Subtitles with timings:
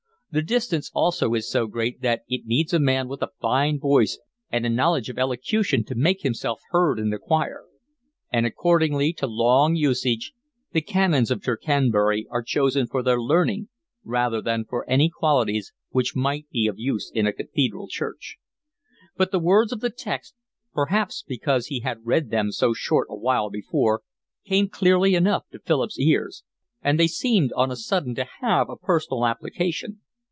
[0.33, 4.17] The distance also is so great that it needs a man with a fine voice
[4.49, 7.65] and a knowledge of elocution to make himself heard in the choir;
[8.31, 10.31] and according to long usage
[10.71, 13.67] the Canons of Tercanbury are chosen for their learning
[14.05, 18.37] rather than for any qualities which might be of use in a cathedral church.
[19.17, 20.33] But the words of the text,
[20.73, 24.01] perhaps because he had read them so short a while before,
[24.45, 26.45] came clearly enough to Philip's ears,
[26.81, 29.99] and they seemed on a sudden to have a personal application.